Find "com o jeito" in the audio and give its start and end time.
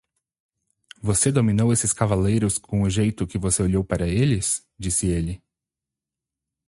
2.57-3.27